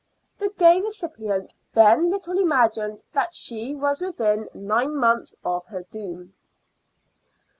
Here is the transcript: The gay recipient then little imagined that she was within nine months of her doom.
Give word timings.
The 0.39 0.49
gay 0.57 0.81
recipient 0.81 1.53
then 1.75 2.09
little 2.09 2.39
imagined 2.39 3.03
that 3.13 3.35
she 3.35 3.75
was 3.75 4.01
within 4.01 4.49
nine 4.51 4.95
months 4.95 5.35
of 5.45 5.63
her 5.67 5.83
doom. 5.83 6.33